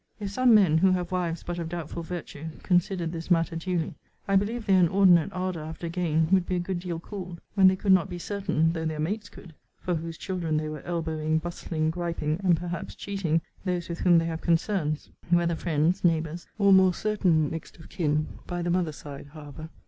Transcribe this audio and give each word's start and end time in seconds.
If 0.19 0.31
some 0.31 0.55
men, 0.55 0.79
who 0.79 0.93
have 0.93 1.11
wives 1.11 1.43
but 1.43 1.59
of 1.59 1.69
doubtful 1.69 2.01
virtue, 2.01 2.45
considered 2.63 3.11
this 3.11 3.29
matter 3.29 3.55
duly, 3.55 3.93
I 4.27 4.35
believe 4.35 4.65
their 4.65 4.79
inordinate 4.79 5.31
ardour 5.31 5.61
after 5.61 5.89
gain 5.89 6.27
would 6.31 6.47
be 6.47 6.55
a 6.55 6.59
good 6.59 6.79
deal 6.79 6.97
cooled, 6.99 7.39
when 7.53 7.67
they 7.67 7.75
could 7.75 7.91
not 7.91 8.09
be 8.09 8.17
certain 8.17 8.73
(though 8.73 8.85
their 8.87 8.99
mates 8.99 9.29
could) 9.29 9.53
for 9.77 9.93
whose 9.93 10.17
children 10.17 10.57
they 10.57 10.69
were 10.69 10.81
elbowing, 10.85 11.37
bustling, 11.37 11.91
griping, 11.91 12.39
and 12.43 12.57
perhaps 12.57 12.95
cheating, 12.95 13.41
those 13.63 13.89
with 13.89 13.99
whom 13.99 14.17
they 14.17 14.25
have 14.25 14.41
concerns, 14.41 15.11
whether 15.29 15.53
friends, 15.55 16.03
neighbours, 16.03 16.47
or 16.57 16.73
more 16.73 16.95
certain 16.95 17.51
next 17.51 17.77
of 17.77 17.87
kin, 17.87 18.25
by 18.47 18.63
the 18.63 18.71
mother's 18.71 18.95
side 18.95 19.27
however. 19.35 19.69